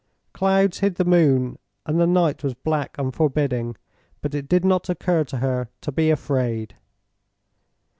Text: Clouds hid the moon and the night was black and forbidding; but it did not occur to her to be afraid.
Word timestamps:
Clouds 0.33 0.79
hid 0.79 0.95
the 0.95 1.05
moon 1.05 1.59
and 1.85 1.99
the 1.99 2.07
night 2.07 2.43
was 2.43 2.55
black 2.55 2.97
and 2.97 3.13
forbidding; 3.13 3.75
but 4.21 4.33
it 4.33 4.49
did 4.49 4.65
not 4.65 4.89
occur 4.89 5.23
to 5.25 5.37
her 5.37 5.69
to 5.79 5.91
be 5.91 6.09
afraid. 6.09 6.73